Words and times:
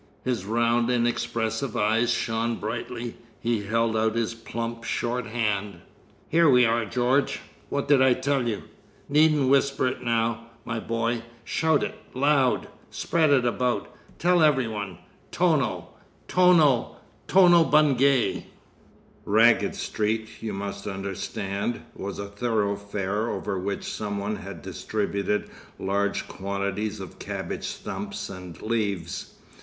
His 0.23 0.45
round 0.45 0.89
inexpressive 0.89 1.77
eyes 1.77 2.09
shone 2.09 2.55
brightly. 2.55 3.17
He 3.39 3.61
held 3.61 3.95
out 3.95 4.15
his 4.15 4.33
plump 4.33 4.83
short 4.83 5.27
hand. 5.27 5.75
"Here 6.27 6.49
we 6.49 6.65
are, 6.65 6.85
George! 6.85 7.41
What 7.69 7.87
did 7.87 8.01
I 8.01 8.15
tell 8.15 8.47
you? 8.47 8.63
Needn't 9.07 9.47
whisper 9.47 9.85
it 9.85 10.01
now, 10.01 10.47
my 10.65 10.79
boy. 10.79 11.21
Shout 11.43 11.83
it—loud! 11.83 12.67
spread 12.89 13.29
it 13.29 13.45
about! 13.45 13.95
Tell 14.17 14.41
every 14.41 14.67
one! 14.67 14.97
Tono—TONO—, 15.31 16.95
TONO 17.27 17.63
BUNGAY!" 17.65 18.47
Raggett 19.23 19.75
Street, 19.75 20.41
you 20.41 20.51
must 20.51 20.87
understand, 20.87 21.81
was 21.93 22.17
a 22.17 22.25
thoroughfare 22.25 23.29
over 23.29 23.59
which 23.59 23.83
some 23.83 24.17
one 24.17 24.37
had 24.37 24.63
distributed 24.63 25.51
large 25.77 26.27
quantities 26.27 26.99
of 26.99 27.19
cabbage 27.19 27.67
stumps 27.67 28.29
and 28.31 28.59
leaves. 28.63 29.35